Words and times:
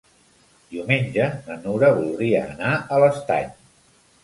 Diumenge 0.71 1.27
na 1.51 1.59
Nura 1.67 1.93
voldria 1.99 2.41
anar 2.57 2.73
a 2.79 3.01
l'Estany. 3.07 3.57